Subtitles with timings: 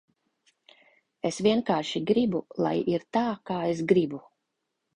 [1.31, 4.27] Es vienkārši gribu, lai ir tā, kā es gribu.